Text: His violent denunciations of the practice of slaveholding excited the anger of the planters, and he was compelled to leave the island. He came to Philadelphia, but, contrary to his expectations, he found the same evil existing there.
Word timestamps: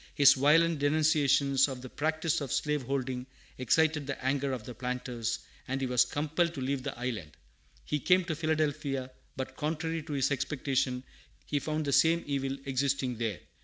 His 0.15 0.33
violent 0.33 0.79
denunciations 0.79 1.67
of 1.67 1.83
the 1.83 1.89
practice 1.91 2.41
of 2.41 2.51
slaveholding 2.51 3.27
excited 3.59 4.07
the 4.07 4.19
anger 4.25 4.51
of 4.51 4.63
the 4.63 4.73
planters, 4.73 5.37
and 5.67 5.79
he 5.79 5.85
was 5.85 6.05
compelled 6.05 6.55
to 6.55 6.59
leave 6.59 6.81
the 6.81 6.97
island. 6.97 7.37
He 7.85 7.99
came 7.99 8.25
to 8.25 8.35
Philadelphia, 8.35 9.11
but, 9.35 9.55
contrary 9.55 10.01
to 10.01 10.13
his 10.13 10.31
expectations, 10.31 11.03
he 11.45 11.59
found 11.59 11.85
the 11.85 11.93
same 11.93 12.23
evil 12.25 12.57
existing 12.65 13.19
there. 13.19 13.41